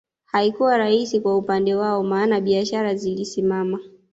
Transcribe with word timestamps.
Haikuwa 0.25 0.77
rahisi 0.77 1.19
kwa 1.19 1.37
upande 1.37 1.75
wao 1.75 2.03
maana 2.03 2.41
biashara 2.41 2.95
zilisimama 2.95 3.79